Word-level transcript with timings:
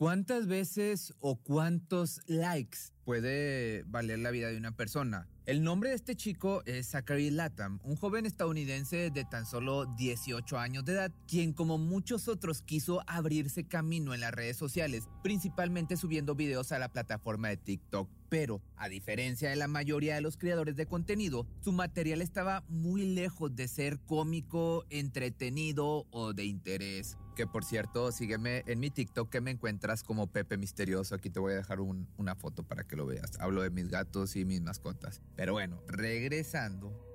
¿Cuántas 0.00 0.46
veces 0.46 1.12
o 1.20 1.36
cuántos 1.36 2.22
likes 2.26 2.94
puede 3.10 3.82
valer 3.88 4.20
la 4.20 4.30
vida 4.30 4.52
de 4.52 4.56
una 4.56 4.70
persona? 4.70 5.26
El 5.44 5.64
nombre 5.64 5.88
de 5.88 5.96
este 5.96 6.14
chico 6.14 6.62
es 6.64 6.90
Zachary 6.90 7.30
Latham, 7.30 7.80
un 7.82 7.96
joven 7.96 8.24
estadounidense 8.24 9.10
de 9.10 9.24
tan 9.24 9.46
solo 9.46 9.86
18 9.96 10.56
años 10.56 10.84
de 10.84 10.92
edad, 10.92 11.12
quien 11.26 11.52
como 11.52 11.76
muchos 11.76 12.28
otros 12.28 12.62
quiso 12.62 13.02
abrirse 13.08 13.64
camino 13.64 14.14
en 14.14 14.20
las 14.20 14.32
redes 14.32 14.56
sociales, 14.56 15.08
principalmente 15.24 15.96
subiendo 15.96 16.36
videos 16.36 16.70
a 16.70 16.78
la 16.78 16.88
plataforma 16.88 17.48
de 17.48 17.56
TikTok. 17.56 18.08
Pero, 18.28 18.62
a 18.76 18.88
diferencia 18.88 19.50
de 19.50 19.56
la 19.56 19.66
mayoría 19.66 20.14
de 20.14 20.20
los 20.20 20.36
creadores 20.36 20.76
de 20.76 20.86
contenido, 20.86 21.48
su 21.62 21.72
material 21.72 22.22
estaba 22.22 22.62
muy 22.68 23.04
lejos 23.04 23.56
de 23.56 23.66
ser 23.66 23.98
cómico, 23.98 24.84
entretenido 24.88 26.06
o 26.12 26.32
de 26.32 26.44
interés. 26.44 27.18
Que 27.34 27.48
por 27.48 27.64
cierto, 27.64 28.12
sígueme 28.12 28.62
en 28.66 28.78
mi 28.78 28.90
TikTok 28.90 29.28
que 29.30 29.40
me 29.40 29.50
encuentras 29.50 30.04
como 30.04 30.28
Pepe 30.28 30.58
Misterioso. 30.58 31.16
Aquí 31.16 31.28
te 31.28 31.40
voy 31.40 31.54
a 31.54 31.56
dejar 31.56 31.80
una 31.80 32.36
foto 32.36 32.62
para 32.62 32.84
que 32.84 32.94
Hablo 33.38 33.62
de 33.62 33.70
mis 33.70 33.88
gatos 33.88 34.36
y 34.36 34.44
mis 34.44 34.60
mascotas. 34.60 35.22
Pero 35.36 35.52
bueno, 35.52 35.82
regresando. 35.86 37.10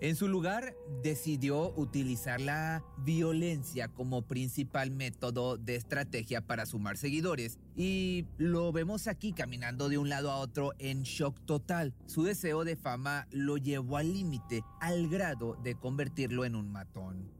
En 0.00 0.14
su 0.14 0.28
lugar, 0.28 0.76
decidió 1.02 1.72
utilizar 1.74 2.40
la 2.40 2.84
violencia 2.98 3.88
como 3.88 4.22
principal 4.22 4.92
método 4.92 5.56
de 5.56 5.74
estrategia 5.74 6.40
para 6.40 6.66
sumar 6.66 6.96
seguidores 6.96 7.58
y 7.74 8.24
lo 8.36 8.70
vemos 8.70 9.08
aquí 9.08 9.32
caminando 9.32 9.88
de 9.88 9.98
un 9.98 10.08
lado 10.08 10.30
a 10.30 10.36
otro 10.36 10.72
en 10.78 11.02
shock 11.02 11.44
total. 11.46 11.94
Su 12.06 12.22
deseo 12.22 12.62
de 12.62 12.76
fama 12.76 13.26
lo 13.32 13.56
llevó 13.56 13.96
al 13.96 14.12
límite, 14.12 14.62
al 14.80 15.08
grado 15.08 15.56
de 15.64 15.74
convertirlo 15.74 16.44
en 16.44 16.54
un 16.54 16.70
matón. 16.70 17.37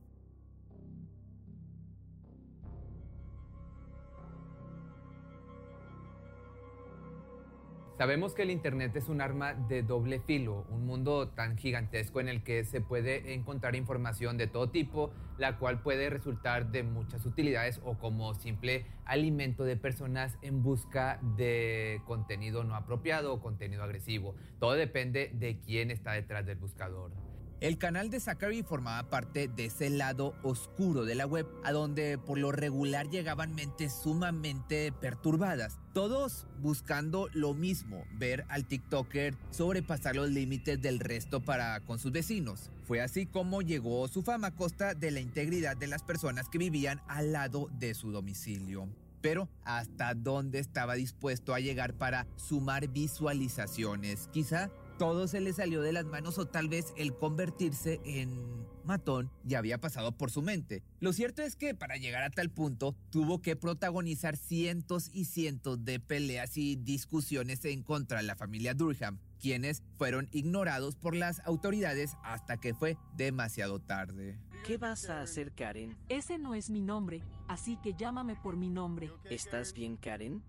Sabemos 7.99 8.33
que 8.33 8.43
el 8.43 8.53
Internet 8.53 8.95
es 8.95 9.09
un 9.09 9.21
arma 9.21 9.55
de 9.55 9.83
doble 9.83 10.21
filo, 10.21 10.65
un 10.71 10.87
mundo 10.87 11.31
tan 11.31 11.57
gigantesco 11.59 12.21
en 12.21 12.29
el 12.29 12.45
que 12.45 12.65
se 12.65 12.81
puede 12.81 13.35
encontrar 13.35 13.75
información 13.75 14.37
de 14.37 14.47
todo 14.47 14.71
tipo, 14.71 15.11
la 15.37 15.59
cual 15.59 15.83
puede 15.83 16.09
resultar 16.09 16.71
de 16.71 16.85
muchas 16.85 17.27
utilidades 17.27 17.81
o 17.85 17.99
como 17.99 18.37
simple 18.37 18.87
alimento 19.05 19.65
de 19.65 19.77
personas 19.77 20.39
en 20.43 20.63
busca 20.63 21.19
de 21.37 22.01
contenido 22.07 22.63
no 22.63 22.77
apropiado 22.77 23.35
o 23.35 23.41
contenido 23.41 23.83
agresivo. 23.83 24.37
Todo 24.61 24.75
depende 24.75 25.33
de 25.35 25.59
quién 25.59 25.91
está 25.91 26.13
detrás 26.13 26.47
del 26.47 26.59
buscador. 26.59 27.28
El 27.61 27.77
canal 27.77 28.09
de 28.09 28.21
Zachary 28.21 28.63
formaba 28.63 29.11
parte 29.11 29.49
de 29.49 29.65
ese 29.65 29.91
lado 29.91 30.37
oscuro 30.45 31.05
de 31.05 31.17
la 31.17 31.27
web, 31.27 31.45
a 31.65 31.73
donde 31.73 32.17
por 32.17 32.39
lo 32.39 32.53
regular 32.53 33.11
llegaban 33.11 33.53
mentes 33.53 33.93
sumamente 33.93 34.93
perturbadas, 34.93 35.81
todos 35.93 36.47
buscando 36.61 37.29
lo 37.33 37.55
mismo, 37.55 38.05
ver 38.13 38.45
al 38.49 38.65
TikToker 38.65 39.37
sobrepasar 39.51 40.15
los 40.15 40.31
límites 40.31 40.81
del 40.81 41.01
resto 41.01 41.41
para 41.41 41.81
con 41.81 41.99
sus 41.99 42.13
vecinos. 42.13 42.71
Fue 42.85 43.01
así 43.01 43.27
como 43.27 43.61
llegó 43.61 44.07
su 44.07 44.23
fama 44.23 44.49
a 44.49 44.55
costa 44.55 44.95
de 44.95 45.11
la 45.11 45.19
integridad 45.19 45.77
de 45.77 45.89
las 45.89 46.05
personas 46.05 46.49
que 46.49 46.59
vivían 46.59 47.03
al 47.09 47.33
lado 47.33 47.69
de 47.81 47.95
su 47.95 48.13
domicilio 48.13 48.89
pero 49.21 49.49
hasta 49.65 50.15
dónde 50.15 50.61
estaba 50.61 50.95
dispuesto 50.95 51.53
a 51.53 51.59
llegar 51.59 51.95
para 51.95 52.29
sumar 52.37 52.87
visualizaciones. 52.89 54.29
Quizá 54.33 54.71
todo 54.99 55.29
se 55.29 55.41
le 55.41 55.53
salió 55.53 55.81
de 55.81 55.93
las 55.93 56.05
manos 56.05 56.39
o 56.39 56.47
tal 56.47 56.69
vez 56.69 56.93
el 56.97 57.15
convertirse 57.15 58.01
en 58.05 58.67
matón 58.85 59.31
ya 59.45 59.59
había 59.59 59.79
pasado 59.79 60.13
por 60.13 60.31
su 60.31 60.43
mente. 60.43 60.83
Lo 60.99 61.13
cierto 61.13 61.43
es 61.43 61.57
que 61.57 61.75
para 61.75 61.97
llegar 61.97 62.25
a 62.25 62.31
tal 62.31 62.51
punto 62.51 62.97
tuvo 63.11 63.41
que 63.41 63.55
protagonizar 63.55 64.37
cientos 64.37 65.11
y 65.13 65.27
cientos 65.27 65.85
de 65.85 66.01
peleas 66.01 66.57
y 66.57 66.77
discusiones 66.77 67.65
en 67.65 67.83
contra 67.83 68.19
de 68.19 68.25
la 68.25 68.35
familia 68.35 68.75
Durham, 68.75 69.19
quienes 69.41 69.83
fueron 69.99 70.29
ignorados 70.33 70.97
por 70.97 71.15
las 71.15 71.41
autoridades 71.41 72.17
hasta 72.25 72.57
que 72.57 72.75
fue 72.75 72.97
demasiado 73.17 73.79
tarde. 73.79 74.39
¿Qué 74.67 74.79
vas 74.79 75.09
a 75.11 75.23
hacer, 75.23 75.53
Karen? 75.53 75.97
Ese 76.09 76.39
no 76.39 76.55
es 76.55 76.71
mi 76.71 76.81
nombre, 76.81 77.23
así 77.47 77.77
que 77.77 77.95
llámame 77.95 78.35
por 78.37 78.57
mi 78.57 78.69
nombre. 78.69 79.13
¿Estás 79.31 79.73
bien, 79.73 79.97
Karen? 79.97 80.43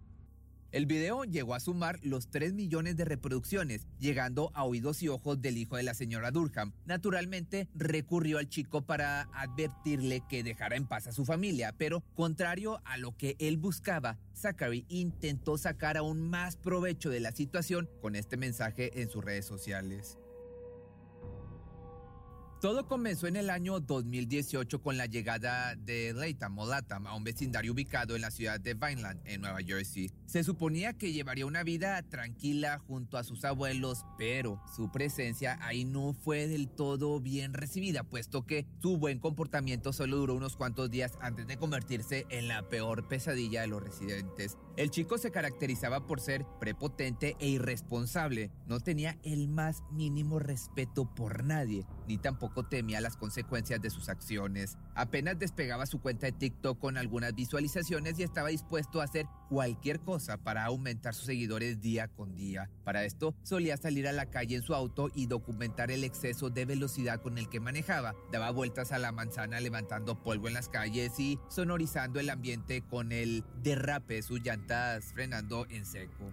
El 0.72 0.86
video 0.86 1.24
llegó 1.24 1.56
a 1.56 1.60
sumar 1.60 2.00
los 2.04 2.30
3 2.30 2.54
millones 2.54 2.96
de 2.96 3.04
reproducciones, 3.04 3.88
llegando 3.98 4.52
a 4.54 4.66
oídos 4.66 5.02
y 5.02 5.08
ojos 5.08 5.42
del 5.42 5.58
hijo 5.58 5.78
de 5.78 5.84
la 5.84 5.96
señora 5.96 6.30
Durham. 6.30 6.74
Naturalmente, 6.86 7.68
recurrió 7.74 8.38
al 8.38 8.50
chico 8.50 8.84
para 8.84 9.30
advertirle 9.34 10.22
que 10.30 10.44
dejara 10.44 10.76
en 10.76 10.86
paz 10.86 11.08
a 11.08 11.12
su 11.12 11.26
familia, 11.26 11.74
pero 11.76 12.04
contrario 12.14 12.82
a 12.86 12.98
lo 12.98 13.18
que 13.18 13.36
él 13.40 13.58
buscaba, 13.58 14.20
Zachary 14.36 14.86
intentó 14.90 15.58
sacar 15.58 15.98
aún 15.98 16.30
más 16.30 16.56
provecho 16.56 17.10
de 17.10 17.20
la 17.20 17.32
situación 17.32 17.90
con 18.00 18.16
este 18.16 18.38
mensaje 18.38 19.02
en 19.02 19.10
sus 19.10 19.26
redes 19.26 19.46
sociales. 19.46 20.20
Todo 22.62 22.88
comenzó 22.88 23.28
en 23.28 23.38
el 23.38 23.50
año 23.50 23.80
2018 23.80 24.82
con 24.82 24.98
la 24.98 25.06
llegada 25.06 25.76
de 25.76 26.12
Latham 26.14 26.60
o 26.60 26.68
Latham 26.68 27.08
a 27.08 27.16
un 27.16 27.24
vecindario 27.24 27.72
ubicado 27.72 28.18
en 28.18 28.22
la 28.22 28.32
ciudad 28.32 28.60
de 28.60 28.74
Vineland, 28.74 29.22
en 29.24 29.40
Nueva 29.40 29.60
Jersey. 29.66 30.12
Se 30.26 30.44
suponía 30.44 30.92
que 30.92 31.14
llevaría 31.14 31.46
una 31.46 31.64
vida 31.64 32.04
tranquila 32.04 32.80
junto 32.80 33.18
a 33.18 33.24
sus 33.24 33.46
abuelos, 33.46 34.04
pero 34.18 34.62
su 34.76 34.92
presencia 34.92 35.58
ahí 35.62 35.86
no 35.86 36.14
fue 36.14 36.48
del 36.50 36.68
todo 36.68 37.22
bien 37.22 37.54
recibida, 37.54 38.04
puesto 38.04 38.46
que 38.46 38.66
su 38.82 38.98
buen 38.98 39.20
comportamiento 39.20 39.94
solo 39.94 40.18
duró 40.18 40.36
unos 40.36 40.58
cuantos 40.58 40.92
días 40.92 41.14
antes 41.22 41.48
de 41.48 41.56
convertirse 41.56 42.26
en 42.30 42.50
la 42.50 42.68
peor 42.68 43.08
pesadilla 43.08 43.62
de 43.62 43.68
los 43.68 43.82
residentes. 43.82 44.58
El 44.80 44.92
chico 44.92 45.18
se 45.18 45.30
caracterizaba 45.30 46.08
por 46.08 46.22
ser 46.22 46.46
prepotente 46.58 47.36
e 47.42 47.50
irresponsable, 47.50 48.50
no 48.66 48.80
tenía 48.80 49.18
el 49.24 49.50
más 49.50 49.84
mínimo 49.92 50.40
respeto 50.40 51.04
por 51.04 51.44
nadie, 51.44 51.86
ni 52.08 52.18
tampoco 52.18 52.66
temía 52.66 53.02
las 53.02 53.18
consecuencias 53.18 53.82
de 53.82 53.90
sus 53.90 54.08
acciones. 54.08 54.78
Apenas 54.96 55.38
despegaba 55.38 55.86
su 55.86 56.00
cuenta 56.00 56.28
de 56.28 56.32
TikTok 56.32 56.80
con 56.80 56.96
algunas 56.96 57.36
visualizaciones 57.36 58.18
y 58.20 58.24
estaba 58.24 58.48
dispuesto 58.48 59.02
a 59.02 59.04
hacer 59.04 59.26
cualquier 59.50 60.00
cosa 60.00 60.38
para 60.38 60.64
aumentar 60.64 61.14
sus 61.14 61.26
seguidores 61.26 61.82
día 61.82 62.08
con 62.08 62.34
día. 62.34 62.70
Para 62.86 63.04
esto 63.04 63.36
solía 63.44 63.76
salir 63.76 64.08
a 64.08 64.14
la 64.14 64.28
calle 64.28 64.56
en 64.56 64.62
su 64.62 64.76
auto 64.76 65.10
y 65.14 65.26
documentar 65.26 65.92
el 65.92 66.06
exceso 66.06 66.50
de 66.50 66.64
velocidad 66.64 67.22
con 67.22 67.38
el 67.38 67.50
que 67.50 67.60
manejaba. 67.60 68.16
Daba 68.32 68.52
vueltas 68.52 68.94
a 68.94 69.00
la 69.00 69.12
manzana 69.12 69.60
levantando 69.60 70.24
polvo 70.24 70.48
en 70.48 70.54
las 70.54 70.70
calles 70.70 71.20
y 71.20 71.38
sonorizando 71.50 72.22
el 72.22 72.30
ambiente 72.30 72.82
con 72.82 73.12
el 73.12 73.44
derrape 73.62 74.14
de 74.14 74.22
sus 74.22 74.42
frenando 75.14 75.66
en 75.70 75.86
seco. 75.86 76.32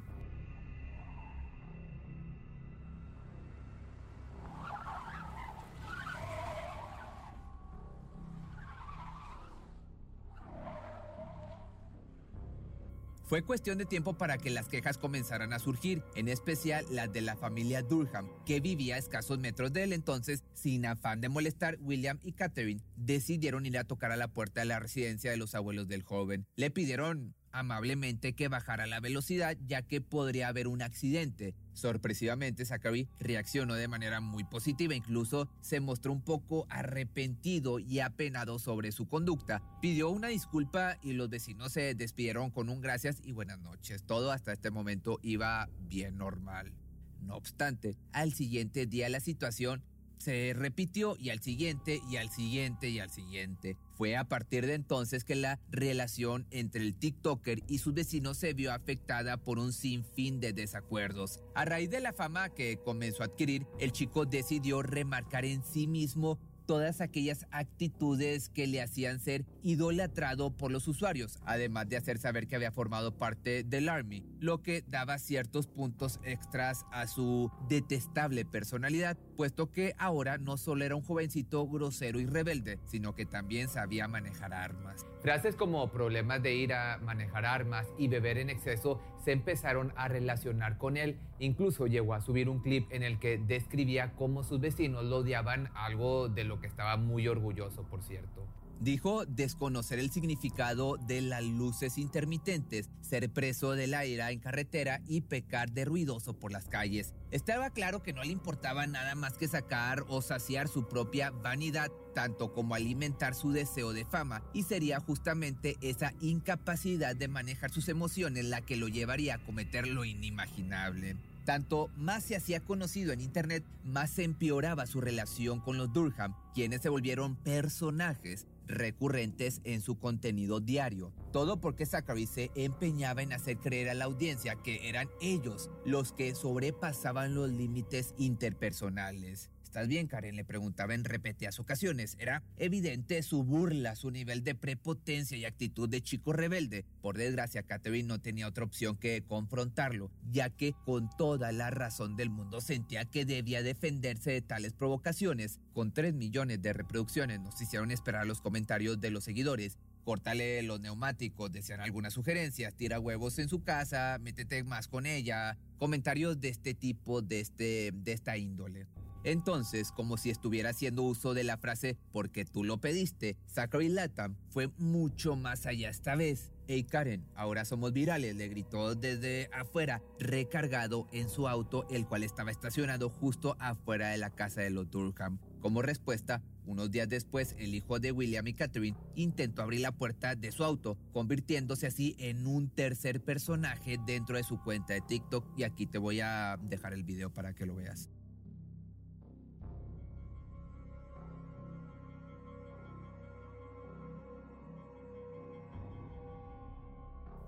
Fue 13.29 13.43
cuestión 13.43 13.77
de 13.77 13.87
tiempo 13.87 14.17
para 14.17 14.38
que 14.38 14.50
las 14.50 14.69
quejas 14.69 14.99
comenzaran 14.99 15.53
a 15.53 15.59
surgir, 15.59 16.05
en 16.15 16.29
especial 16.29 16.87
las 16.91 17.12
de 17.12 17.23
la 17.23 17.35
familia 17.35 17.83
Durham, 17.83 18.29
que 18.44 18.61
vivía 18.61 18.94
a 18.94 18.99
escasos 18.99 19.41
metros 19.41 19.73
de 19.73 19.83
él. 19.83 19.93
Entonces, 19.93 20.44
sin 20.55 20.87
afán 20.87 21.21
de 21.21 21.29
molestar, 21.29 21.77
William 21.81 22.21
y 22.23 22.33
Catherine 22.33 22.83
decidieron 22.94 23.67
ir 23.67 23.79
a 23.79 23.85
tocar 23.85 24.12
a 24.12 24.17
la 24.17 24.29
puerta 24.29 24.61
de 24.61 24.67
la 24.67 24.79
residencia 24.79 25.33
de 25.33 25.38
los 25.38 25.56
abuelos 25.56 25.88
del 25.88 26.05
joven. 26.05 26.47
Le 26.55 26.71
pidieron 26.71 27.35
amablemente 27.58 28.35
que 28.35 28.49
bajara 28.49 28.87
la 28.87 29.00
velocidad 29.00 29.56
ya 29.67 29.82
que 29.82 30.00
podría 30.00 30.49
haber 30.49 30.69
un 30.69 30.82
accidente. 30.82 31.55
Sorpresivamente, 31.73 32.64
Zachary 32.64 33.08
reaccionó 33.19 33.75
de 33.75 33.88
manera 33.88 34.20
muy 34.20 34.44
positiva, 34.44 34.94
incluso 34.94 35.49
se 35.61 35.81
mostró 35.81 36.12
un 36.12 36.23
poco 36.23 36.67
arrepentido 36.69 37.79
y 37.79 38.00
apenado 38.00 38.58
sobre 38.58 38.93
su 38.93 39.08
conducta. 39.08 39.62
Pidió 39.81 40.11
una 40.11 40.29
disculpa 40.29 40.99
y 41.03 41.12
los 41.12 41.29
vecinos 41.29 41.73
se 41.73 41.94
despidieron 41.94 42.50
con 42.50 42.69
un 42.69 42.81
gracias 42.81 43.20
y 43.25 43.32
buenas 43.32 43.59
noches. 43.59 44.02
Todo 44.05 44.32
hasta 44.32 44.52
este 44.52 44.70
momento 44.70 45.19
iba 45.23 45.69
bien 45.88 46.19
normal. 46.19 46.73
No 47.20 47.37
obstante, 47.37 47.97
al 48.12 48.32
siguiente 48.32 48.87
día 48.87 49.09
la 49.09 49.20
situación 49.20 49.82
se 50.18 50.52
repitió 50.54 51.16
y 51.18 51.30
al 51.30 51.40
siguiente 51.40 52.00
y 52.08 52.16
al 52.16 52.30
siguiente 52.30 52.88
y 52.88 52.98
al 52.98 53.10
siguiente. 53.10 53.76
Fue 53.96 54.16
a 54.16 54.24
partir 54.24 54.66
de 54.66 54.74
entonces 54.74 55.24
que 55.24 55.36
la 55.36 55.58
relación 55.70 56.46
entre 56.50 56.82
el 56.82 56.94
TikToker 56.94 57.62
y 57.66 57.78
sus 57.78 57.94
vecinos 57.94 58.36
se 58.36 58.52
vio 58.52 58.72
afectada 58.72 59.38
por 59.38 59.58
un 59.58 59.72
sinfín 59.72 60.38
de 60.38 60.52
desacuerdos. 60.52 61.40
A 61.54 61.64
raíz 61.64 61.88
de 61.90 62.00
la 62.00 62.12
fama 62.12 62.50
que 62.50 62.78
comenzó 62.78 63.22
a 63.22 63.26
adquirir, 63.26 63.66
el 63.78 63.92
chico 63.92 64.26
decidió 64.26 64.82
remarcar 64.82 65.46
en 65.46 65.64
sí 65.64 65.86
mismo 65.86 66.38
todas 66.66 67.00
aquellas 67.00 67.46
actitudes 67.50 68.48
que 68.50 68.66
le 68.66 68.82
hacían 68.82 69.20
ser 69.20 69.44
idolatrado 69.62 70.50
por 70.50 70.70
los 70.70 70.88
usuarios, 70.88 71.38
además 71.44 71.88
de 71.88 71.96
hacer 71.96 72.18
saber 72.18 72.46
que 72.46 72.56
había 72.56 72.72
formado 72.72 73.16
parte 73.16 73.64
del 73.64 73.88
Army, 73.88 74.24
lo 74.40 74.62
que 74.62 74.84
daba 74.86 75.18
ciertos 75.18 75.66
puntos 75.66 76.20
extras 76.24 76.84
a 76.92 77.06
su 77.06 77.50
detestable 77.68 78.44
personalidad, 78.44 79.16
puesto 79.36 79.70
que 79.70 79.94
ahora 79.98 80.38
no 80.38 80.56
solo 80.56 80.84
era 80.84 80.96
un 80.96 81.02
jovencito 81.02 81.66
grosero 81.66 82.20
y 82.20 82.26
rebelde, 82.26 82.78
sino 82.84 83.14
que 83.14 83.26
también 83.26 83.68
sabía 83.68 84.08
manejar 84.08 84.52
armas. 84.52 85.06
Frases 85.26 85.56
como 85.56 85.88
problemas 85.90 86.40
de 86.40 86.55
ir 86.55 86.73
a 86.73 86.99
manejar 86.99 87.46
armas 87.46 87.88
y 87.99 88.06
beber 88.06 88.38
en 88.38 88.49
exceso 88.49 89.00
se 89.25 89.32
empezaron 89.32 89.93
a 89.96 90.06
relacionar 90.06 90.78
con 90.78 90.96
él. 90.96 91.19
Incluso 91.40 91.88
llegó 91.88 92.14
a 92.14 92.20
subir 92.20 92.49
un 92.49 92.61
clip 92.61 92.87
en 92.93 93.02
el 93.02 93.19
que 93.19 93.37
describía 93.37 94.12
cómo 94.12 94.44
sus 94.44 94.61
vecinos 94.61 95.02
lo 95.02 95.17
odiaban, 95.17 95.73
algo 95.75 96.28
de 96.28 96.44
lo 96.44 96.61
que 96.61 96.69
estaba 96.69 96.96
muy 96.96 97.26
orgulloso, 97.26 97.82
por 97.82 98.05
cierto. 98.05 98.46
Dijo 98.81 99.25
desconocer 99.25 99.99
el 99.99 100.11
significado 100.11 100.99
de 100.99 101.23
las 101.23 101.43
luces 101.43 101.96
intermitentes, 101.96 102.90
ser 103.00 103.31
preso 103.31 103.73
de 103.73 103.87
la 103.87 104.05
ira 104.05 104.31
en 104.31 104.38
carretera 104.38 105.00
y 105.08 105.23
pecar 105.23 105.73
de 105.73 105.87
ruidoso 105.87 106.34
por 106.34 106.52
las 106.52 106.69
calles. 106.69 107.14
Estaba 107.31 107.70
claro 107.70 108.02
que 108.02 108.12
no 108.12 108.23
le 108.23 108.32
importaba 108.32 108.87
nada 108.87 109.14
más 109.14 109.38
que 109.38 109.49
sacar 109.49 110.05
o 110.08 110.20
saciar 110.20 110.69
su 110.69 110.87
propia 110.87 111.31
vanidad, 111.31 111.90
tanto 112.14 112.52
como 112.52 112.75
alimentar 112.75 113.34
su 113.34 113.50
deseo 113.50 113.94
de 113.94 114.05
fama, 114.05 114.43
y 114.52 114.64
sería 114.64 115.00
justamente 115.00 115.76
esa 115.81 116.12
incapacidad 116.20 117.17
de 117.17 117.28
manejar 117.28 117.70
sus 117.70 117.88
emociones 117.88 118.44
la 118.44 118.61
que 118.61 118.76
lo 118.76 118.88
llevaría 118.88 119.37
a 119.37 119.44
cometer 119.44 119.88
lo 119.88 120.05
inimaginable. 120.05 121.17
Tanto 121.46 121.90
más 121.96 122.25
se 122.25 122.37
hacía 122.37 122.61
conocido 122.61 123.12
en 123.12 123.20
Internet, 123.20 123.64
más 123.84 124.11
se 124.11 124.25
empeoraba 124.25 124.84
su 124.87 125.00
relación 125.00 125.61
con 125.61 125.78
los 125.78 125.93
Durham, 125.93 126.34
quienes 126.52 126.82
se 126.82 126.88
volvieron 126.88 127.37
personajes 127.37 128.46
recurrentes 128.66 129.60
en 129.64 129.80
su 129.80 129.98
contenido 129.98 130.60
diario. 130.60 131.12
Todo 131.32 131.60
porque 131.60 131.86
Zachary 131.86 132.26
se 132.26 132.50
empeñaba 132.54 133.22
en 133.22 133.32
hacer 133.32 133.58
creer 133.58 133.88
a 133.88 133.94
la 133.94 134.06
audiencia 134.06 134.56
que 134.56 134.88
eran 134.88 135.08
ellos 135.20 135.70
los 135.84 136.12
que 136.12 136.34
sobrepasaban 136.34 137.34
los 137.34 137.50
límites 137.50 138.14
interpersonales. 138.18 139.50
¿Estás 139.76 139.88
bien, 139.88 140.06
Karen? 140.06 140.37
Le 140.37 140.44
preguntaba 140.46 140.94
en 140.94 141.05
repetidas 141.05 141.61
ocasiones. 141.61 142.17
Era 142.19 142.43
evidente 142.56 143.23
su 143.23 143.44
burla, 143.44 143.94
su 143.94 144.11
nivel 144.11 144.43
de 144.43 144.55
prepotencia 144.55 145.37
y 145.37 145.44
actitud 145.44 145.87
de 145.87 146.00
chico 146.00 146.32
rebelde. 146.32 146.87
Por 147.02 147.19
desgracia, 147.19 147.62
Catherine 147.62 148.08
no 148.08 148.19
tenía 148.19 148.49
otra 148.49 148.64
opción 148.64 148.96
que 148.96 149.23
confrontarlo, 149.28 150.11
ya 150.32 150.49
que 150.49 150.73
con 150.87 151.11
toda 151.19 151.52
la 151.52 151.69
razón 151.69 152.17
del 152.17 152.31
mundo 152.31 152.62
sentía 152.62 153.05
que 153.05 153.26
debía 153.26 153.62
defenderse 153.62 154.31
de 154.31 154.40
tales 154.40 154.73
provocaciones. 154.73 155.61
Con 155.75 155.93
3 155.93 156.14
millones 156.14 156.62
de 156.62 156.73
reproducciones 156.73 157.40
nos 157.40 157.61
hicieron 157.61 157.90
esperar 157.90 158.26
los 158.26 158.40
comentarios 158.40 158.99
de 158.99 159.11
los 159.11 159.25
seguidores 159.25 159.76
córtale 160.05 160.62
los 160.62 160.78
neumáticos, 160.78 161.50
decían 161.50 161.81
algunas 161.81 162.12
sugerencias, 162.12 162.76
tira 162.76 163.00
huevos 163.00 163.40
en 163.40 163.49
su 163.49 163.64
casa, 163.64 164.19
métete 164.20 164.62
más 164.62 164.87
con 164.87 165.05
ella, 165.05 165.58
comentarios 165.78 166.40
de 166.40 166.49
este 166.49 166.75
tipo, 166.75 167.23
de, 167.23 167.40
este, 167.40 167.90
de 167.93 168.12
esta 168.12 168.37
índole. 168.37 168.87
Entonces, 169.26 169.90
como 169.90 170.19
si 170.19 170.31
estuviera 170.31 170.70
haciendo 170.70 171.02
uso 171.02 171.34
de 171.34 171.43
la 171.43 171.56
frase 171.56 171.99
porque 172.12 172.44
tú 172.44 172.62
lo 172.62 172.78
pediste, 172.81 173.37
Zachary 173.49 173.88
Latham 173.88 174.37
fue 174.50 174.69
mucho 174.78 175.34
más 175.34 175.67
allá 175.67 175.90
esta 175.90 176.14
vez. 176.14 176.52
Hey 176.69 176.84
Karen, 176.84 177.26
ahora 177.34 177.64
somos 177.64 177.93
virales, 177.93 178.37
le 178.37 178.46
gritó 178.46 178.94
desde 178.94 179.50
afuera, 179.52 180.00
recargado 180.20 181.08
en 181.11 181.28
su 181.28 181.49
auto, 181.49 181.88
el 181.90 182.06
cual 182.06 182.23
estaba 182.23 182.52
estacionado 182.52 183.11
justo 183.11 183.56
afuera 183.58 184.11
de 184.11 184.19
la 184.19 184.31
casa 184.31 184.61
de 184.61 184.70
los 184.70 184.88
Durham. 184.93 185.40
Como 185.61 185.82
respuesta, 185.82 186.40
unos 186.64 186.93
días 186.93 187.08
después, 187.08 187.56
el 187.58 187.75
hijo 187.75 187.99
de 187.99 188.12
William 188.12 188.46
y 188.46 188.55
Catherine 188.55 188.96
intentó 189.17 189.62
abrir 189.62 189.81
la 189.81 189.90
puerta 189.90 190.37
de 190.37 190.52
su 190.52 190.62
auto, 190.62 190.96
convirtiéndose 191.12 191.88
así 191.88 192.14
en 192.20 192.46
un 192.46 192.69
tercer 192.69 193.20
personaje 193.20 193.99
dentro 194.06 194.37
de 194.37 194.44
su 194.44 194.62
cuenta 194.62 194.94
de 194.94 195.00
TikTok. 195.00 195.44
Y 195.58 195.64
aquí 195.64 195.87
te 195.87 195.99
voy 195.99 196.20
a 196.20 196.56
dejar 196.62 196.93
el 196.93 197.02
video 197.02 197.34
para 197.34 197.52
que 197.52 197.67
lo 197.67 197.75
veas. 197.75 198.08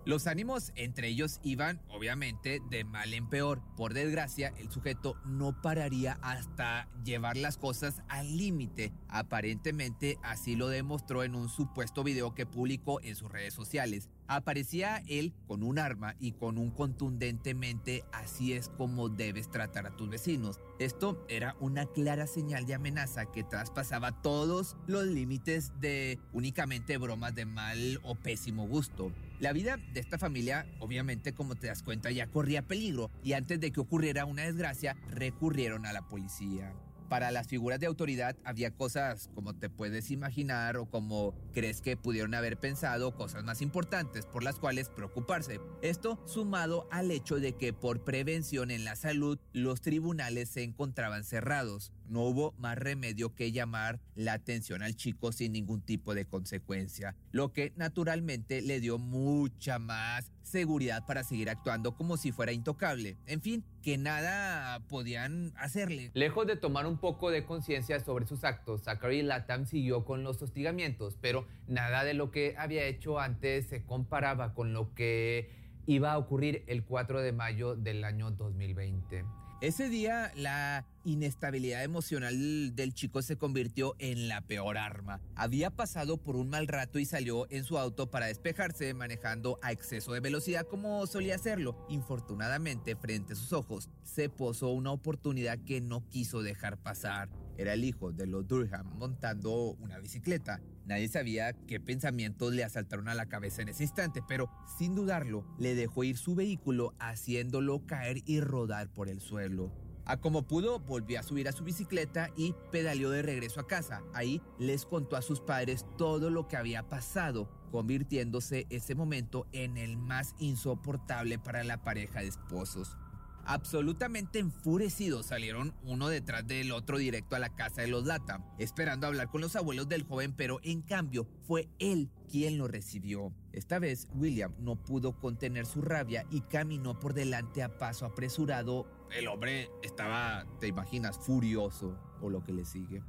Los 0.09 0.27
ánimos 0.27 0.73
entre 0.75 1.09
ellos 1.09 1.39
iban, 1.43 1.83
obviamente, 1.91 2.63
de 2.71 2.83
mal 2.83 3.13
en 3.13 3.29
peor. 3.29 3.61
Por 3.77 3.93
desgracia, 3.93 4.55
el 4.57 4.71
sujeto 4.71 5.17
no 5.27 5.61
pararía 5.61 6.19
hasta 6.23 6.89
llevar 7.05 7.37
las 7.37 7.59
cosas 7.59 8.01
al 8.09 8.39
límite. 8.39 8.91
Aparentemente, 9.09 10.17
así 10.23 10.57
lo 10.57 10.69
demostró 10.69 11.25
en 11.25 11.35
un 11.35 11.51
supuesto 11.51 12.05
video 12.05 12.35
que 12.35 12.47
publicó 12.47 13.03
en 13.03 13.17
sus 13.17 13.31
redes 13.31 13.53
sociales. 13.53 14.09
Aparecía 14.29 15.03
él 15.09 15.35
con 15.47 15.63
un 15.63 15.79
arma 15.79 16.17
y 16.19 16.33
con 16.33 16.57
un 16.57 16.71
contundentemente 16.71 18.03
así 18.11 18.55
es 18.55 18.71
como 18.71 19.11
debes 19.11 19.51
tratar 19.51 19.87
a 19.87 19.95
tus 19.95 20.09
vecinos. 20.09 20.59
Esto 20.79 21.23
era 21.29 21.55
una 21.61 21.85
clara 21.85 22.27
señal 22.27 22.65
de 22.65 22.73
amenaza 22.73 23.27
que 23.27 23.45
traspasaba 23.45 24.23
todos 24.23 24.79
los 24.87 25.05
límites 25.05 25.79
de 25.81 26.19
únicamente 26.33 26.97
bromas 26.97 27.35
de 27.35 27.45
mal 27.45 28.01
o 28.05 28.15
pésimo 28.15 28.67
gusto. 28.67 29.13
La 29.41 29.53
vida 29.53 29.79
de 29.95 30.01
esta 30.01 30.19
familia, 30.19 30.67
obviamente, 30.81 31.33
como 31.33 31.55
te 31.55 31.69
das 31.69 31.85
cuenta, 31.85 32.11
ya 32.11 32.27
corría 32.27 32.67
peligro 32.67 33.13
y 33.23 33.35
antes 33.35 33.61
de 33.61 33.71
que 33.71 33.79
ocurriera 33.79 34.25
una 34.25 34.43
desgracia, 34.43 34.97
recurrieron 35.11 35.87
a 35.87 35.93
la 35.93 36.03
policía. 36.03 36.75
Para 37.09 37.31
las 37.31 37.47
figuras 37.47 37.79
de 37.79 37.87
autoridad 37.87 38.37
había 38.45 38.73
cosas 38.73 39.31
como 39.35 39.55
te 39.55 39.71
puedes 39.71 40.11
imaginar 40.11 40.77
o 40.77 40.87
como 40.87 41.35
crees 41.55 41.81
que 41.81 41.97
pudieron 41.97 42.35
haber 42.35 42.59
pensado, 42.59 43.15
cosas 43.15 43.45
más 43.45 43.63
importantes 43.63 44.27
por 44.27 44.43
las 44.43 44.59
cuales 44.59 44.91
preocuparse. 44.91 45.61
Esto 45.83 46.21
sumado 46.27 46.89
al 46.91 47.13
hecho 47.13 47.37
de 47.37 47.55
que 47.55 47.73
por 47.73 48.03
prevención 48.03 48.73
en 48.73 48.85
la 48.85 48.97
salud 48.97 49.39
los 49.53 49.81
tribunales 49.81 50.51
se 50.51 50.65
encontraban 50.65 51.23
cerrados. 51.23 51.93
No 52.09 52.23
hubo 52.23 52.55
más 52.59 52.77
remedio 52.79 53.35
que 53.35 53.53
llamar 53.53 54.01
la 54.15 54.33
atención 54.33 54.83
al 54.83 54.97
chico 54.97 55.33
sin 55.33 55.53
ningún 55.53 55.81
tipo 55.81 56.15
de 56.15 56.25
consecuencia, 56.25 57.15
lo 57.33 57.53
que 57.53 57.73
naturalmente 57.77 58.63
le 58.63 58.81
dio 58.81 58.99
mucha 58.99 59.79
más 59.79 60.31
seguridad 60.43 61.05
para 61.07 61.25
seguir 61.25 61.51
actuando 61.51 61.95
como 61.95 62.17
si 62.17 62.33
fuera 62.33 62.53
intocable. 62.53 63.17
En 63.27 63.41
fin, 63.41 63.65
que 63.83 63.99
nada 63.99 64.81
podían 64.89 65.53
hacerle. 65.57 66.11
Lejos 66.15 66.47
de 66.47 66.57
tomar 66.57 66.87
un 66.87 66.99
poco 66.99 67.31
de 67.31 67.45
conciencia 67.45 68.01
sobre 68.01 68.27
sus 68.27 68.45
actos, 68.45 68.83
Zachary 68.83 69.23
Latam 69.23 69.67
siguió 69.67 70.05
con 70.05 70.25
los 70.25 70.41
hostigamientos, 70.43 71.17
pero 71.21 71.47
nada 71.67 72.05
de 72.05 72.15
lo 72.15 72.31
que 72.31 72.55
había 72.59 72.85
hecho 72.85 73.21
antes 73.21 73.67
se 73.67 73.85
comparaba 73.85 74.55
con 74.55 74.73
lo 74.73 74.95
que 74.95 75.51
iba 75.87 76.13
a 76.13 76.19
ocurrir 76.19 76.65
el 76.67 76.85
4 76.85 77.21
de 77.23 77.33
mayo 77.33 77.75
del 77.75 78.05
año 78.05 78.31
2020. 78.31 79.25
Ese 79.61 79.89
día 79.89 80.31
la 80.37 80.87
inestabilidad 81.09 81.83
emocional 81.83 82.75
del 82.77 82.93
chico 82.93 83.23
se 83.23 83.37
convirtió 83.37 83.97
en 83.99 84.29
la 84.29 84.43
peor 84.43 84.77
arma. 84.77 85.21
Había 85.35 85.71
pasado 85.71 86.19
por 86.19 86.37
un 86.37 86.51
mal 86.51 86.69
rato 86.69 86.99
y 86.99 87.07
salió 87.07 87.51
en 87.51 87.65
su 87.65 87.79
auto 87.79 88.11
para 88.11 88.27
despejarse 88.27 88.93
manejando 88.93 89.59
a 89.63 89.73
exceso 89.73 90.13
de 90.13 90.21
velocidad 90.21 90.67
como 90.67 91.07
solía 91.07 91.37
hacerlo. 91.37 91.87
Infortunadamente, 91.89 92.95
frente 92.95 93.33
a 93.33 93.37
sus 93.37 93.53
ojos, 93.53 93.89
se 94.03 94.29
posó 94.29 94.71
una 94.71 94.93
oportunidad 94.93 95.59
que 95.65 95.81
no 95.81 96.07
quiso 96.09 96.43
dejar 96.43 96.77
pasar. 96.77 97.31
Era 97.57 97.73
el 97.73 97.85
hijo 97.85 98.13
de 98.13 98.27
los 98.27 98.47
Durham 98.47 98.87
montando 98.99 99.77
una 99.81 99.99
bicicleta. 99.99 100.61
Nadie 100.85 101.09
sabía 101.09 101.55
qué 101.67 101.81
pensamientos 101.81 102.53
le 102.53 102.65
asaltaron 102.65 103.09
a 103.09 103.15
la 103.15 103.27
cabeza 103.27 103.63
en 103.63 103.69
ese 103.69 103.83
instante, 103.83 104.23
pero 104.29 104.51
sin 104.79 104.95
dudarlo, 104.95 105.45
le 105.59 105.75
dejó 105.75 106.05
ir 106.05 106.17
su 106.19 106.35
vehículo 106.35 106.95
haciéndolo 106.99 107.85
caer 107.87 108.23
y 108.27 108.41
rodar 108.41 108.93
por 108.93 109.09
el 109.09 109.21
suelo. 109.21 109.88
A 110.09 110.17
como 110.17 110.43
pudo, 110.43 110.81
volvió 110.81 111.21
a 111.21 111.23
subir 111.23 111.49
a 111.49 111.53
su 111.53 111.65
bicicleta 111.65 112.31
y 112.35 112.55
pedaleó 112.73 113.11
de 113.11 113.21
regreso 113.21 113.61
a 113.61 113.67
casa. 113.67 114.03
Ahí 114.15 114.41
les 114.59 114.87
contó 114.87 115.17
a 115.17 115.23
sus 115.23 115.41
padres 115.41 115.85
todo 115.99 116.31
lo 116.31 116.49
que 116.49 116.57
había 116.57 116.89
pasado, 116.89 117.47
convirtiéndose 117.71 118.67
ese 118.71 118.95
momento 118.95 119.47
en 119.53 119.77
el 119.77 119.99
más 119.99 120.35
insoportable 120.39 121.39
para 121.39 121.63
la 121.63 121.85
pareja 121.85 122.21
de 122.21 122.29
esposos. 122.29 122.97
Absolutamente 123.45 124.39
enfurecidos 124.39 125.27
salieron 125.27 125.75
uno 125.83 126.09
detrás 126.09 126.47
del 126.47 126.71
otro 126.71 126.99
directo 126.99 127.35
a 127.35 127.39
la 127.39 127.55
casa 127.55 127.81
de 127.81 127.89
los 127.89 128.05
Lata, 128.05 128.45
esperando 128.59 129.07
hablar 129.07 129.31
con 129.31 129.41
los 129.41 129.57
abuelos 129.57 129.89
del 129.89 130.03
joven, 130.03 130.35
pero 130.37 130.61
en 130.63 130.83
cambio 130.83 131.27
fue 131.47 131.67
él 131.79 132.11
quien 132.31 132.59
lo 132.59 132.69
recibió. 132.69 133.33
Esta 133.55 133.79
vez 133.79 134.07
William 134.15 134.53
no 134.59 134.77
pudo 134.77 135.19
contener 135.19 135.65
su 135.65 135.81
rabia 135.81 136.27
y 136.31 136.43
caminó 136.43 136.99
por 136.99 137.15
delante 137.15 137.63
a 137.63 137.79
paso 137.79 138.05
apresurado. 138.05 138.87
El 139.11 139.29
hombre 139.29 139.71
estaba, 139.83 140.45
te 140.61 140.67
imaginas, 140.67 141.19
furioso 141.19 141.99
o 142.21 142.31
lo 142.31 142.43
que 142.45 142.53
le 142.53 142.65
sigue. 142.65 143.03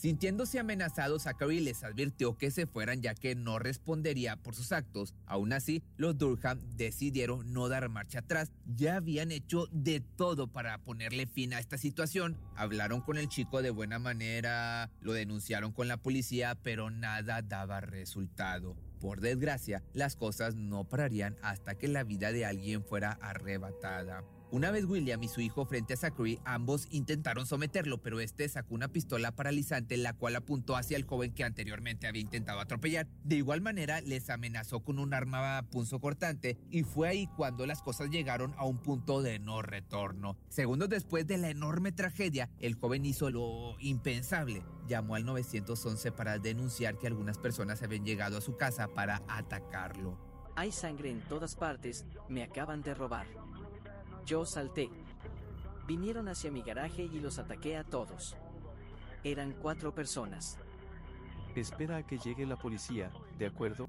Sintiéndose 0.00 0.58
amenazado, 0.58 1.18
Zachary 1.18 1.60
les 1.60 1.84
advirtió 1.84 2.38
que 2.38 2.50
se 2.50 2.66
fueran 2.66 3.02
ya 3.02 3.14
que 3.14 3.34
no 3.34 3.58
respondería 3.58 4.36
por 4.36 4.54
sus 4.54 4.72
actos. 4.72 5.12
Aún 5.26 5.52
así, 5.52 5.82
los 5.98 6.16
Durham 6.16 6.58
decidieron 6.74 7.52
no 7.52 7.68
dar 7.68 7.86
marcha 7.90 8.20
atrás. 8.20 8.50
Ya 8.64 8.96
habían 8.96 9.30
hecho 9.30 9.66
de 9.72 10.00
todo 10.00 10.46
para 10.46 10.78
ponerle 10.78 11.26
fin 11.26 11.52
a 11.52 11.58
esta 11.58 11.76
situación. 11.76 12.38
Hablaron 12.56 13.02
con 13.02 13.18
el 13.18 13.28
chico 13.28 13.60
de 13.60 13.68
buena 13.68 13.98
manera, 13.98 14.90
lo 15.02 15.12
denunciaron 15.12 15.70
con 15.70 15.86
la 15.86 15.98
policía, 15.98 16.54
pero 16.62 16.88
nada 16.88 17.42
daba 17.42 17.82
resultado. 17.82 18.78
Por 19.02 19.20
desgracia, 19.20 19.82
las 19.92 20.16
cosas 20.16 20.54
no 20.54 20.84
pararían 20.84 21.36
hasta 21.42 21.74
que 21.74 21.88
la 21.88 22.04
vida 22.04 22.32
de 22.32 22.46
alguien 22.46 22.82
fuera 22.84 23.18
arrebatada. 23.20 24.24
Una 24.52 24.72
vez 24.72 24.84
William 24.84 25.22
y 25.22 25.28
su 25.28 25.40
hijo 25.40 25.64
frente 25.64 25.94
a 25.94 25.96
Zachary, 25.96 26.40
ambos 26.44 26.88
intentaron 26.90 27.46
someterlo, 27.46 27.98
pero 27.98 28.18
este 28.18 28.48
sacó 28.48 28.74
una 28.74 28.88
pistola 28.88 29.30
paralizante 29.30 29.96
la 29.96 30.12
cual 30.12 30.34
apuntó 30.34 30.74
hacia 30.74 30.96
el 30.96 31.04
joven 31.04 31.32
que 31.32 31.44
anteriormente 31.44 32.08
había 32.08 32.22
intentado 32.22 32.58
atropellar. 32.58 33.06
De 33.22 33.36
igual 33.36 33.60
manera, 33.60 34.00
les 34.00 34.28
amenazó 34.28 34.80
con 34.80 34.98
un 34.98 35.14
arma 35.14 35.62
punzocortante 35.70 36.58
y 36.68 36.82
fue 36.82 37.08
ahí 37.08 37.28
cuando 37.36 37.64
las 37.64 37.80
cosas 37.80 38.10
llegaron 38.10 38.52
a 38.56 38.64
un 38.64 38.78
punto 38.78 39.22
de 39.22 39.38
no 39.38 39.62
retorno. 39.62 40.36
Segundos 40.48 40.88
después 40.88 41.28
de 41.28 41.38
la 41.38 41.50
enorme 41.50 41.92
tragedia, 41.92 42.50
el 42.58 42.74
joven 42.74 43.06
hizo 43.06 43.30
lo 43.30 43.76
impensable. 43.78 44.64
Llamó 44.88 45.14
al 45.14 45.26
911 45.26 46.10
para 46.10 46.40
denunciar 46.40 46.98
que 46.98 47.06
algunas 47.06 47.38
personas 47.38 47.84
habían 47.84 48.04
llegado 48.04 48.38
a 48.38 48.40
su 48.40 48.56
casa 48.56 48.88
para 48.88 49.22
atacarlo. 49.28 50.18
Hay 50.56 50.72
sangre 50.72 51.12
en 51.12 51.20
todas 51.20 51.54
partes, 51.54 52.04
me 52.28 52.42
acaban 52.42 52.82
de 52.82 52.94
robar. 52.94 53.26
Yo 54.26 54.44
salté. 54.44 54.90
Vinieron 55.86 56.28
hacia 56.28 56.50
mi 56.50 56.62
garaje 56.62 57.04
y 57.04 57.20
los 57.20 57.38
ataqué 57.38 57.76
a 57.76 57.84
todos. 57.84 58.36
Eran 59.24 59.52
cuatro 59.52 59.94
personas. 59.94 60.58
Espera 61.54 61.96
a 61.98 62.06
que 62.06 62.18
llegue 62.18 62.46
la 62.46 62.56
policía, 62.56 63.10
¿de 63.38 63.46
acuerdo? 63.46 63.88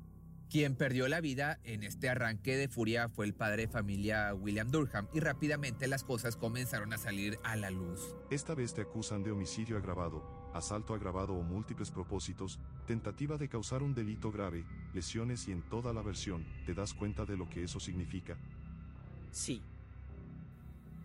Quien 0.51 0.75
perdió 0.75 1.07
la 1.07 1.21
vida 1.21 1.59
en 1.63 1.83
este 1.83 2.09
arranque 2.09 2.57
de 2.57 2.67
furia 2.67 3.07
fue 3.07 3.25
el 3.25 3.33
padre 3.33 3.67
de 3.67 3.71
familia 3.71 4.33
William 4.33 4.69
Durham 4.69 5.07
y 5.13 5.21
rápidamente 5.21 5.87
las 5.87 6.03
cosas 6.03 6.35
comenzaron 6.35 6.91
a 6.91 6.97
salir 6.97 7.39
a 7.43 7.55
la 7.55 7.71
luz. 7.71 8.15
Esta 8.29 8.53
vez 8.53 8.73
te 8.73 8.81
acusan 8.81 9.23
de 9.23 9.31
homicidio 9.31 9.77
agravado, 9.77 10.51
asalto 10.53 10.93
agravado 10.93 11.35
o 11.35 11.43
múltiples 11.43 11.89
propósitos, 11.89 12.59
tentativa 12.85 13.37
de 13.37 13.47
causar 13.47 13.81
un 13.81 13.93
delito 13.93 14.29
grave, 14.29 14.65
lesiones 14.93 15.47
y 15.47 15.53
en 15.53 15.61
toda 15.69 15.93
la 15.93 16.01
versión, 16.01 16.45
¿te 16.65 16.73
das 16.73 16.93
cuenta 16.93 17.25
de 17.25 17.37
lo 17.37 17.47
que 17.47 17.63
eso 17.63 17.79
significa? 17.79 18.35
Sí. 19.31 19.61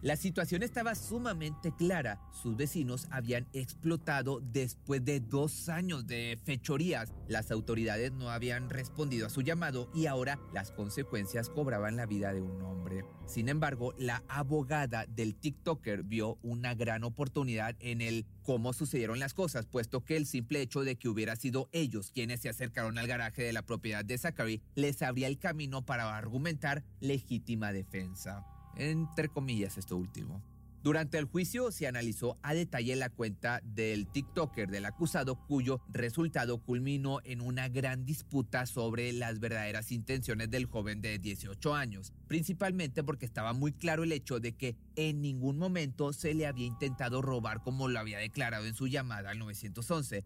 La 0.02 0.16
situación 0.16 0.62
estaba 0.62 0.94
sumamente 0.94 1.72
clara. 1.74 2.20
Sus 2.30 2.54
vecinos 2.54 3.08
habían 3.10 3.46
explotado 3.54 4.40
después 4.40 5.02
de 5.04 5.20
dos 5.20 5.70
años 5.70 6.06
de 6.06 6.38
fechorías. 6.44 7.14
Las 7.28 7.50
autoridades 7.50 8.12
no 8.12 8.30
habían 8.30 8.68
respondido 8.68 9.26
a 9.26 9.30
su 9.30 9.40
llamado 9.40 9.90
y 9.94 10.06
ahora 10.06 10.38
las 10.52 10.70
consecuencias 10.70 11.48
cobraban 11.48 11.96
la 11.96 12.04
vida 12.04 12.34
de 12.34 12.42
un 12.42 12.60
hombre. 12.60 13.04
Sin 13.26 13.48
embargo, 13.48 13.94
la 13.96 14.22
abogada 14.28 15.06
del 15.06 15.34
TikToker 15.34 16.02
vio 16.02 16.38
una 16.42 16.74
gran 16.74 17.02
oportunidad 17.02 17.74
en 17.80 18.02
el 18.02 18.26
cómo 18.42 18.74
sucedieron 18.74 19.18
las 19.18 19.32
cosas, 19.34 19.66
puesto 19.66 20.04
que 20.04 20.16
el 20.16 20.26
simple 20.26 20.60
hecho 20.60 20.84
de 20.84 20.96
que 20.96 21.08
hubiera 21.08 21.36
sido 21.36 21.68
ellos 21.72 22.12
quienes 22.12 22.40
se 22.40 22.50
acercaron 22.50 22.98
al 22.98 23.06
garaje 23.06 23.42
de 23.42 23.52
la 23.54 23.62
propiedad 23.62 24.04
de 24.04 24.18
Zachary 24.18 24.62
les 24.74 25.00
abría 25.02 25.26
el 25.26 25.38
camino 25.38 25.84
para 25.86 26.16
argumentar 26.16 26.84
legítima 27.00 27.72
defensa 27.72 28.46
entre 28.76 29.28
comillas 29.28 29.78
esto 29.78 29.96
último. 29.96 30.42
Durante 30.86 31.18
el 31.18 31.24
juicio 31.24 31.72
se 31.72 31.88
analizó 31.88 32.38
a 32.42 32.54
detalle 32.54 32.94
la 32.94 33.10
cuenta 33.10 33.60
del 33.64 34.06
TikToker 34.06 34.70
del 34.70 34.84
acusado 34.84 35.34
cuyo 35.34 35.80
resultado 35.88 36.58
culminó 36.58 37.18
en 37.24 37.40
una 37.40 37.68
gran 37.68 38.04
disputa 38.04 38.66
sobre 38.66 39.12
las 39.12 39.40
verdaderas 39.40 39.90
intenciones 39.90 40.48
del 40.48 40.66
joven 40.66 41.02
de 41.02 41.18
18 41.18 41.74
años, 41.74 42.12
principalmente 42.28 43.02
porque 43.02 43.26
estaba 43.26 43.52
muy 43.52 43.72
claro 43.72 44.04
el 44.04 44.12
hecho 44.12 44.38
de 44.38 44.52
que 44.52 44.76
en 44.94 45.22
ningún 45.22 45.58
momento 45.58 46.12
se 46.12 46.34
le 46.34 46.46
había 46.46 46.66
intentado 46.66 47.20
robar 47.20 47.64
como 47.64 47.88
lo 47.88 47.98
había 47.98 48.18
declarado 48.18 48.64
en 48.66 48.76
su 48.76 48.86
llamada 48.86 49.30
al 49.30 49.40
911. 49.40 50.24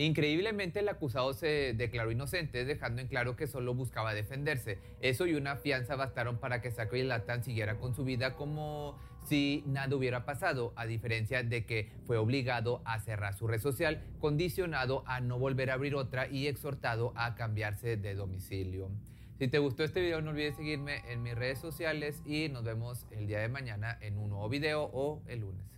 Increíblemente 0.00 0.78
el 0.78 0.88
acusado 0.88 1.32
se 1.32 1.74
declaró 1.74 2.12
inocente, 2.12 2.64
dejando 2.64 3.02
en 3.02 3.08
claro 3.08 3.34
que 3.34 3.48
solo 3.48 3.74
buscaba 3.74 4.14
defenderse. 4.14 4.78
Eso 5.00 5.26
y 5.26 5.34
una 5.34 5.56
fianza 5.56 5.96
bastaron 5.96 6.38
para 6.38 6.62
que 6.62 6.70
Zachary 6.70 7.02
Latan 7.02 7.42
siguiera 7.42 7.78
con 7.78 7.96
su 7.96 8.04
vida 8.04 8.36
como 8.36 8.96
si 9.24 9.64
nada 9.66 9.96
hubiera 9.96 10.24
pasado, 10.24 10.72
a 10.76 10.86
diferencia 10.86 11.42
de 11.42 11.66
que 11.66 11.90
fue 12.06 12.16
obligado 12.16 12.80
a 12.84 13.00
cerrar 13.00 13.34
su 13.34 13.48
red 13.48 13.60
social, 13.60 14.04
condicionado 14.20 15.02
a 15.08 15.20
no 15.20 15.36
volver 15.36 15.68
a 15.68 15.74
abrir 15.74 15.96
otra 15.96 16.28
y 16.28 16.46
exhortado 16.46 17.12
a 17.16 17.34
cambiarse 17.34 17.96
de 17.96 18.14
domicilio. 18.14 18.90
Si 19.40 19.48
te 19.48 19.58
gustó 19.58 19.82
este 19.82 20.00
video 20.00 20.22
no 20.22 20.30
olvides 20.30 20.54
seguirme 20.54 21.02
en 21.10 21.24
mis 21.24 21.34
redes 21.34 21.58
sociales 21.58 22.22
y 22.24 22.48
nos 22.50 22.62
vemos 22.62 23.04
el 23.10 23.26
día 23.26 23.40
de 23.40 23.48
mañana 23.48 23.98
en 24.00 24.16
un 24.16 24.30
nuevo 24.30 24.48
video 24.48 24.84
o 24.92 25.24
el 25.26 25.40
lunes. 25.40 25.77